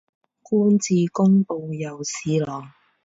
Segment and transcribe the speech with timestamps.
[0.41, 2.71] 官至工部右侍郎。